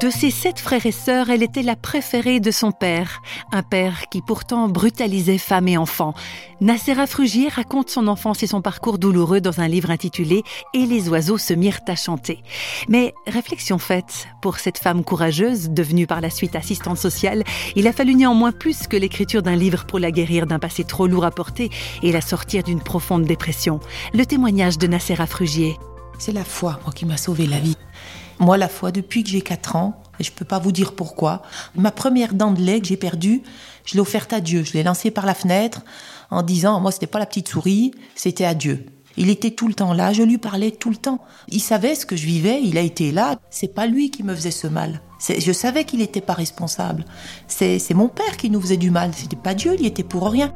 [0.00, 4.10] De ses sept frères et sœurs, elle était la préférée de son père, un père
[4.10, 6.12] qui pourtant brutalisait femmes et enfants.
[6.60, 10.42] Nacera Frugier raconte son enfance et son parcours douloureux dans un livre intitulé
[10.74, 12.42] Et les oiseaux se mirent à chanter.
[12.90, 17.42] Mais réflexion faite, pour cette femme courageuse, devenue par la suite assistante sociale,
[17.74, 21.06] il a fallu néanmoins plus que l'écriture d'un livre pour la guérir d'un passé trop
[21.06, 21.70] lourd à porter
[22.02, 23.80] et la sortir d'une profonde dépression.
[24.12, 25.78] Le témoignage de Nacera Frugier.
[26.18, 27.76] C'est la foi, moi, qui m'a sauvé la vie.
[28.38, 30.94] Moi, la foi, depuis que j'ai 4 ans, et je ne peux pas vous dire
[30.94, 31.42] pourquoi,
[31.74, 33.42] ma première dent de lait que j'ai perdue,
[33.84, 34.64] je l'ai offerte à Dieu.
[34.64, 35.82] Je l'ai lancée par la fenêtre
[36.30, 38.86] en disant, moi, c'était pas la petite souris, c'était à Dieu.
[39.18, 41.20] Il était tout le temps là, je lui parlais tout le temps.
[41.48, 43.36] Il savait ce que je vivais, il a été là.
[43.48, 45.00] C'est pas lui qui me faisait ce mal.
[45.20, 47.06] Je savais qu'il n'était pas responsable.
[47.46, 49.12] C'est mon père qui nous faisait du mal.
[49.14, 50.52] C'était pas Dieu, il y était pour rien.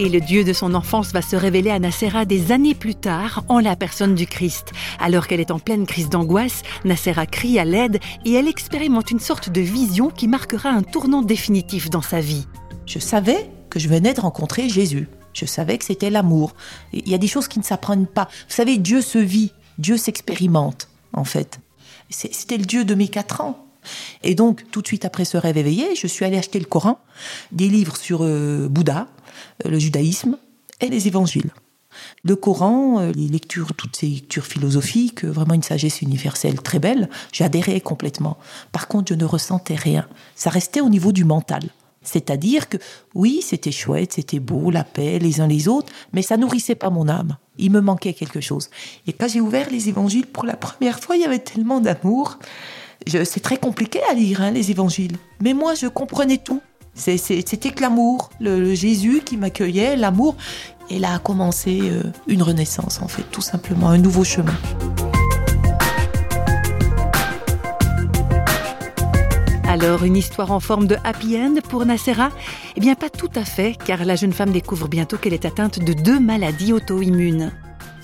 [0.00, 3.44] Et le Dieu de son enfance va se révéler à Nacera des années plus tard
[3.48, 4.72] en la personne du Christ.
[4.98, 9.18] Alors qu'elle est en pleine crise d'angoisse, Nacera crie à l'aide et elle expérimente une
[9.18, 12.46] sorte de vision qui marquera un tournant définitif dans sa vie.
[12.86, 15.06] Je savais que je venais de rencontrer Jésus.
[15.34, 16.54] Je savais que c'était l'amour.
[16.94, 18.28] Il y a des choses qui ne s'apprennent pas.
[18.48, 21.60] Vous savez, Dieu se vit, Dieu s'expérimente, en fait.
[22.08, 23.66] C'était le Dieu de mes quatre ans.
[24.22, 26.98] Et donc, tout de suite après ce rêve éveillé, je suis allée acheter le Coran,
[27.52, 29.08] des livres sur euh, Bouddha,
[29.64, 30.38] euh, le judaïsme
[30.80, 31.50] et les évangiles.
[32.22, 37.08] Le Coran, euh, les lectures, toutes ces lectures philosophiques, vraiment une sagesse universelle très belle,
[37.32, 38.38] j'adhérais complètement.
[38.72, 40.06] Par contre, je ne ressentais rien.
[40.34, 41.62] Ça restait au niveau du mental.
[42.02, 42.78] C'est-à-dire que
[43.14, 46.88] oui, c'était chouette, c'était beau, la paix, les uns les autres, mais ça nourrissait pas
[46.88, 47.36] mon âme.
[47.58, 48.70] Il me manquait quelque chose.
[49.06, 52.38] Et quand j'ai ouvert les évangiles pour la première fois, il y avait tellement d'amour.
[53.06, 55.16] C'est très compliqué à lire, hein, les évangiles.
[55.42, 56.60] Mais moi, je comprenais tout.
[56.94, 60.36] C'était que l'amour, le, Jésus qui m'accueillait, l'amour.
[60.90, 64.54] Et là a commencé euh, une renaissance, en fait, tout simplement, un nouveau chemin.
[69.68, 72.30] Alors, une histoire en forme de happy end pour Nacera
[72.76, 75.78] Eh bien, pas tout à fait, car la jeune femme découvre bientôt qu'elle est atteinte
[75.78, 77.52] de deux maladies auto-immunes.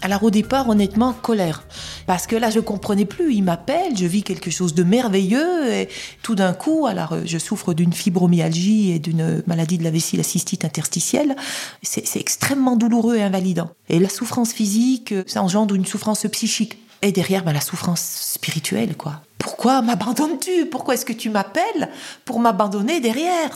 [0.02, 1.64] Alors au départ, honnêtement, colère.
[2.06, 3.34] Parce que là, je comprenais plus.
[3.34, 5.88] Il m'appelle, je vis quelque chose de merveilleux, et
[6.22, 10.16] tout d'un coup, alors euh, je souffre d'une fibromyalgie et d'une maladie de la vessie,
[10.16, 11.34] la cystite interstitielle.
[11.82, 13.70] C'est extrêmement douloureux et invalidant.
[13.88, 16.78] Et la souffrance physique, euh, ça engendre une souffrance psychique.
[17.02, 19.22] Et derrière, ben, la souffrance spirituelle, quoi.
[19.38, 20.66] Pourquoi m'abandonnes-tu?
[20.66, 21.90] Pourquoi est-ce que tu m'appelles
[22.24, 23.50] pour m'abandonner derrière?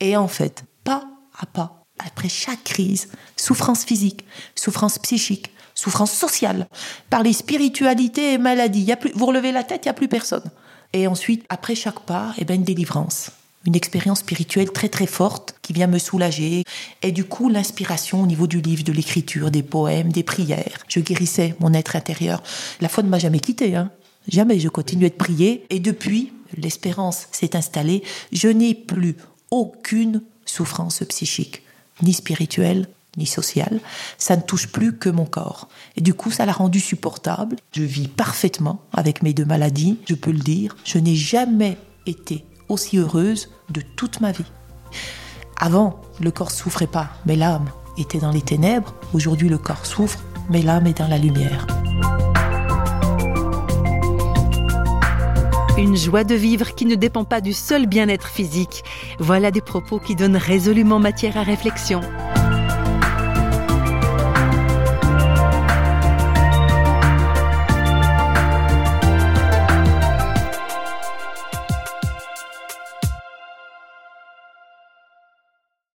[0.00, 1.04] Et en fait, pas
[1.38, 4.24] à pas, après chaque crise, souffrance physique,
[4.54, 6.66] souffrance psychique, souffrance sociale,
[7.08, 8.82] par les spiritualités et maladies.
[8.82, 10.42] Y a plus, vous relevez la tête, il n'y a plus personne.
[10.92, 13.30] Et ensuite, après chaque pas, eh ben, une délivrance.
[13.64, 16.64] Une expérience spirituelle très très forte qui vient me soulager.
[17.02, 20.84] Et du coup, l'inspiration au niveau du livre, de l'écriture, des poèmes, des prières.
[20.88, 22.42] Je guérissais mon être intérieur.
[22.80, 23.76] La foi ne m'a jamais quitté.
[23.76, 23.90] Hein.
[24.26, 24.58] Jamais.
[24.58, 25.64] Je continuais de prier.
[25.70, 28.02] Et depuis, l'espérance s'est installée.
[28.32, 29.16] Je n'ai plus
[29.52, 31.62] aucune souffrance psychique,
[32.02, 33.80] ni spirituelle, ni sociale,
[34.16, 35.68] ça ne touche plus que mon corps.
[35.96, 37.56] Et du coup, ça l'a rendu supportable.
[37.72, 40.76] Je vis parfaitement avec mes deux maladies, je peux le dire.
[40.84, 44.50] Je n'ai jamais été aussi heureuse de toute ma vie.
[45.60, 47.68] Avant, le corps souffrait pas, mais l'âme
[47.98, 48.94] était dans les ténèbres.
[49.12, 51.66] Aujourd'hui, le corps souffre, mais l'âme est dans la lumière.
[55.78, 58.82] Une joie de vivre qui ne dépend pas du seul bien-être physique.
[59.20, 62.00] Voilà des propos qui donnent résolument matière à réflexion.